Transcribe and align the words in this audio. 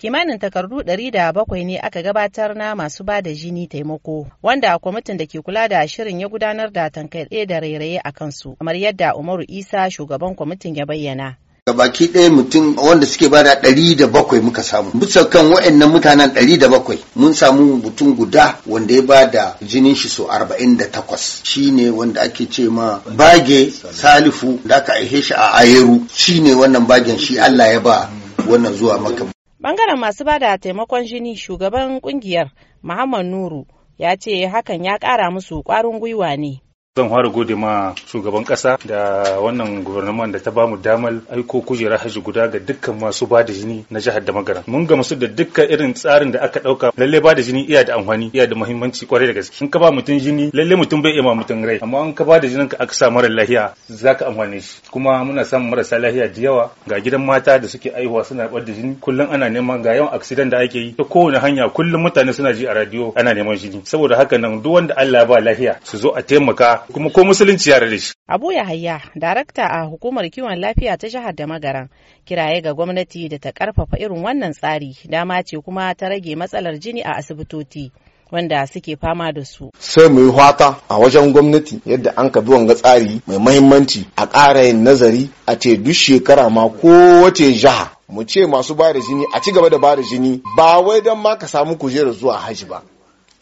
kimanin 0.00 0.38
takardu 0.38 0.76
ɗari 0.86 1.10
da 1.10 1.32
bakwai 1.32 1.64
ne 1.64 1.78
aka 1.78 2.02
gabatar 2.02 2.54
na 2.54 2.74
masu 2.74 3.04
ba 3.04 3.20
da 3.22 3.32
jini 3.34 3.66
taimako 3.66 4.26
wanda 4.42 4.78
kwamitin 4.78 5.16
da 5.16 5.26
ke 5.26 5.40
kula 5.42 5.68
da 5.68 5.88
shirin 5.88 6.20
ya 6.20 6.28
gudanar 6.28 6.70
da 6.72 6.88
tankaɗe 6.90 7.46
da 7.46 7.58
rairaye 7.60 7.98
a 8.04 8.12
kansu 8.12 8.54
kamar 8.58 8.76
yadda 8.76 9.14
umaru 9.16 9.42
isa 9.48 9.90
shugaban 9.90 10.34
kwamitin 10.34 10.76
ya 10.76 10.86
bayyana. 10.86 11.36
Baki 11.76 12.06
ɗaya 12.14 12.30
mutum 12.30 12.76
wanda 12.78 13.06
suke 13.06 13.28
ba 13.28 13.42
da 13.42 13.54
ɗari 13.60 13.96
da 13.96 14.06
bakwai 14.06 14.40
muka 14.40 14.62
samu. 14.62 14.90
Bisa 14.94 15.24
kan 15.28 15.50
wa'annan 15.50 15.90
mutanen 15.90 16.30
ɗari 16.30 16.58
da 16.58 16.68
bakwai 16.68 16.98
mun 17.16 17.34
samu 17.34 17.76
mutum 17.82 18.14
guda 18.14 18.58
wanda 18.66 18.94
ya 18.94 19.02
ba 19.02 19.26
da 19.26 19.56
jinin 19.66 19.94
shi 19.96 20.08
so 20.08 20.30
arba'in 20.30 20.76
da 20.76 20.86
takwas. 20.86 21.42
Shi 21.42 21.70
ne 21.72 21.90
wanda 21.90 22.20
ake 22.22 22.46
ce 22.48 22.68
ma 22.70 23.00
bage 23.16 23.72
salifu 23.90 24.60
da 24.64 24.76
aka 24.76 24.92
aihe 24.94 25.22
shi 25.22 25.34
a 25.34 25.58
ayeru. 25.58 26.06
Shi 26.14 26.40
ne 26.40 26.54
wannan 26.54 26.86
bagen 26.86 27.18
shi 27.18 27.38
allah 27.40 27.66
ya 27.72 27.80
ba 27.80 28.08
wannan 28.46 28.72
zuwa 28.78 28.98
maka 28.98 29.24
ɓangaren 29.62 29.98
masu 29.98 30.24
ba 30.24 30.38
da 30.38 30.58
taimakon 30.58 31.04
jini 31.06 31.36
shugaban 31.36 32.00
ƙungiyar 32.00 32.50
muhammad 32.82 33.26
nuru 33.26 33.66
ya 33.98 34.16
ce 34.16 34.46
hakan 34.46 34.84
ya 34.84 34.98
ƙara 34.98 35.30
musu 35.30 35.62
ƙwarin 35.62 35.98
gwiwa 36.00 36.36
ne. 36.36 36.62
Zan 36.98 37.08
fara 37.08 37.28
gode 37.30 37.54
ma 37.54 37.94
shugaban 38.10 38.44
kasa 38.44 38.76
da 38.84 39.38
wannan 39.38 39.82
gwamnatin 39.86 40.32
da 40.32 40.38
ta 40.42 40.50
ba 40.50 40.66
mu 40.66 40.76
damar 40.76 41.14
aiko 41.30 41.60
kujera 41.62 41.98
haji 41.98 42.20
guda 42.20 42.48
ga 42.48 42.58
dukkan 42.58 42.98
masu 43.00 43.26
ba 43.26 43.42
da 43.46 43.52
jini 43.52 43.84
na 43.90 44.00
jihar 44.00 44.24
da 44.24 44.32
magana 44.32 44.62
mun 44.66 44.86
ga 44.86 44.96
musu 44.96 45.14
da 45.14 45.26
dukkan 45.26 45.70
irin 45.70 45.94
tsarin 45.94 46.32
da 46.32 46.40
aka 46.42 46.60
ɗauka 46.60 46.90
lalle 46.96 47.20
ba 47.20 47.34
da 47.34 47.42
jini 47.42 47.62
iya 47.68 47.84
da 47.84 47.94
amfani 47.94 48.30
iya 48.34 48.46
da 48.46 48.54
muhimmanci 48.56 49.06
ƙwarai 49.06 49.26
da 49.26 49.32
gaske. 49.32 49.62
In 49.64 49.70
ka 49.70 49.78
ba 49.78 49.90
mutum 49.92 50.18
jini 50.18 50.50
lalle 50.52 50.76
mutum 50.76 51.02
bai 51.02 51.12
iya 51.12 51.22
mutum 51.22 51.64
rai. 51.64 51.78
Amma 51.82 52.02
in 52.06 52.14
ka 52.14 52.24
ba 52.24 52.40
da 52.40 52.48
jinin 52.48 52.68
ka 52.68 52.76
aka 52.80 52.94
sa 52.94 53.10
mara 53.10 53.28
lahiya 53.28 53.74
zaka 53.90 54.26
amfane 54.26 54.60
shi. 54.60 54.80
Kuma 54.90 55.24
muna 55.24 55.44
samun 55.44 55.70
marasa 55.70 55.98
lahiya 55.98 56.28
da 56.34 56.40
yawa. 56.40 56.70
Ga 56.88 57.00
gidan 57.00 57.24
mata 57.24 57.58
da 57.58 57.68
suke 57.68 57.90
aihuwa 57.94 58.24
suna 58.24 58.48
bar 58.48 58.64
da 58.64 58.72
jini. 58.72 58.96
Kullum 59.00 59.30
ana 59.30 59.48
neman 59.50 59.82
ga 59.82 59.94
yawan 59.94 60.14
accident 60.14 60.50
da 60.50 60.58
ake 60.58 60.74
yi. 60.78 60.92
Ta 60.92 61.04
kowane 61.04 61.38
hanya 61.38 61.68
kullum 61.68 62.02
mutane 62.02 62.32
suna 62.34 62.52
ji 62.52 62.66
a 62.66 62.74
radio 62.74 63.12
ana 63.16 63.34
neman 63.34 63.56
jini. 63.56 63.80
Saboda 63.84 64.16
haka 64.16 64.38
nan 64.38 64.62
duk 64.62 64.72
wanda 64.72 64.94
Allah 64.96 65.26
ba 65.26 65.40
lahiya 65.40 65.78
su 65.84 65.96
zo 65.98 66.10
a 66.16 66.22
taimaka 66.22 66.84
kuma 66.92 67.10
ko 67.10 67.24
musulunci 67.24 67.70
ya 67.70 67.80
da 67.80 67.98
shi. 67.98 68.14
Abu 68.28 68.52
Yahaya, 68.52 69.00
darakta 69.14 69.62
a 69.70 69.84
hukumar 69.86 70.30
kiwon 70.30 70.58
lafiya 70.60 70.96
ta 70.96 71.08
jihar 71.08 71.34
da 71.34 71.46
magaran, 71.46 71.88
kiraye 72.24 72.62
ga 72.62 72.74
gwamnati 72.74 73.28
da 73.28 73.38
ta 73.38 73.50
ƙarfafa 73.52 73.98
irin 73.98 74.22
wannan 74.24 74.52
tsari 74.52 74.96
dama 75.08 75.42
ce 75.42 75.56
kuma 75.60 75.94
ta 75.94 76.08
rage 76.08 76.34
matsalar 76.36 76.78
jini 76.78 77.02
a 77.02 77.12
asibitoci. 77.16 77.92
wanda 78.30 78.66
suke 78.66 78.96
fama 78.96 79.32
da 79.32 79.44
su. 79.44 79.70
Sai 79.78 80.08
mu 80.08 80.20
yi 80.20 80.30
hwata 80.30 80.76
a 80.88 80.98
wajen 80.98 81.32
gwamnati 81.32 81.80
yadda 81.86 82.12
an 82.16 82.30
ka 82.30 82.40
bi 82.40 82.52
wanga 82.52 82.74
tsari 82.74 83.20
mai 83.26 83.38
mahimmanci 83.38 84.06
a 84.16 84.26
ƙara 84.26 84.62
yin 84.66 84.84
nazari 84.84 85.30
a 85.46 85.56
ce 85.58 85.76
duk 85.76 85.94
shekara 85.94 86.50
ma 86.50 86.68
kowace 86.68 87.52
jiha 87.52 87.90
mu 88.08 88.24
ce 88.24 88.46
masu 88.46 88.74
ba 88.74 88.92
da 88.92 89.00
jini 89.00 89.24
a 89.34 89.40
ci 89.40 89.52
gaba 89.52 89.68
da 89.70 89.78
ba 89.78 89.96
da 89.96 90.02
jini 90.02 90.42
ba 90.56 90.78
wai 90.80 91.00
don 91.00 91.18
ma 91.18 91.36
ka 91.36 91.46
samu 91.46 91.76
kujerar 91.76 92.12
zuwa 92.12 92.36
haji 92.36 92.64
ba. 92.64 92.82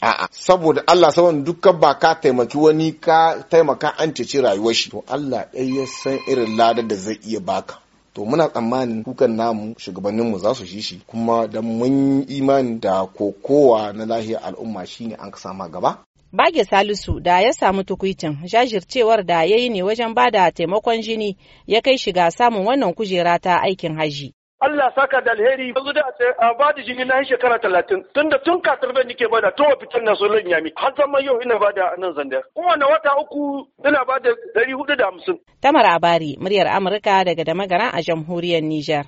A'a, 0.00 0.28
saboda 0.30 0.82
Allah 0.86 1.10
saboda 1.12 1.40
dukkan 1.44 1.80
ba 1.80 1.94
ka 1.98 2.14
taimaki 2.14 2.58
wani 2.58 2.92
ka 2.92 3.42
taimaka 3.50 3.88
an 3.98 4.14
ceci 4.14 4.40
rayuwar 4.40 4.74
shi. 4.74 4.90
To 4.90 5.04
Allah 5.08 5.48
ɗaya 5.52 5.74
ya 5.80 5.86
san 5.86 6.18
irin 6.28 6.56
ladar 6.56 6.86
da 6.88 6.96
zai 6.96 7.18
iya 7.26 7.40
baka. 7.40 7.78
To 8.14 8.24
muna 8.24 8.48
tsammanin 8.48 9.04
kukan 9.04 9.36
namu 9.36 9.74
shugabanninmu 9.78 10.38
za 10.38 10.54
su 10.54 10.66
shi 10.66 10.80
shi 10.82 11.00
kuma 11.06 11.46
da 11.48 11.60
mun 11.62 12.24
imani 12.28 12.78
da 12.80 13.06
kokowa 13.06 13.92
na 13.92 14.04
lahiyar 14.06 14.42
al'umma 14.44 14.86
shine 14.86 15.14
an 15.16 15.30
ka 15.30 15.38
sama 15.38 15.68
gaba. 15.68 16.04
Bage 16.32 16.64
Salisu 16.64 17.20
da 17.20 17.40
ya 17.40 17.52
samu 17.52 17.82
tukuicin 17.84 18.36
jajircewar 18.46 19.24
da 19.26 19.44
ya 19.44 19.56
yi 19.56 19.68
ne 19.70 19.82
wajen 19.82 20.14
ba 20.14 20.30
da 20.30 20.50
taimakon 20.50 21.00
jini 21.02 21.36
ya 21.66 21.80
kai 21.80 21.98
shiga 21.98 22.30
samun 22.30 22.66
wannan 22.66 22.94
kujera 22.94 23.38
ta 23.38 23.60
aikin 23.62 23.96
haji. 23.96 24.34
Allah 24.60 24.92
saka 24.94 25.20
da 25.20 25.32
alheri 25.32 25.68
yanzu 25.68 25.92
da 25.92 26.02
a 26.38 26.54
ba 26.58 26.72
da 26.76 26.82
jini 26.82 27.04
na 27.04 27.24
shekara 27.24 27.58
talatin 27.60 28.04
tun 28.14 28.28
da 28.30 28.38
tun 28.42 28.60
ƙasar 28.62 28.92
da 28.94 29.02
nike 29.04 29.26
ba 29.30 29.40
da 29.40 29.50
to 29.50 29.64
fitar 29.80 30.02
na 30.02 30.14
solon 30.14 30.44
yami 30.48 30.72
har 30.76 30.92
zama 30.96 31.20
yau 31.20 31.40
ina 31.44 31.58
ba 31.58 31.72
da 31.72 31.92
nan 31.98 32.14
zandar 32.14 32.42
kowane 32.56 32.84
wata 32.84 33.10
uku 33.20 33.66
ina 33.88 34.04
ba 34.04 34.18
da 34.20 34.30
dari 34.54 34.72
huɗu 34.72 34.96
da 34.96 35.04
hamsin. 35.04 35.38
Tamar 35.60 35.84
Abari 35.86 36.36
muryar 36.40 36.66
Amurka 36.68 37.24
daga 37.24 37.44
Damagara 37.44 37.88
a 37.92 38.00
jamhuriyar 38.02 38.62
Nijar. 38.62 39.06